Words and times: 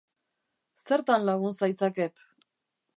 Zertan 0.87 1.29
lagun 1.29 1.55
zaitzaket? 1.59 2.29